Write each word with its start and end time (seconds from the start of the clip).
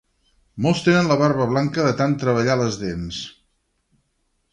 Molts 0.65 0.79
tenen 0.85 1.09
la 1.11 1.17
barba 1.19 1.45
blanca 1.51 1.85
de 1.87 1.91
tant 1.99 2.15
treballar 2.23 2.57
les 2.63 2.79
dents. 2.85 3.21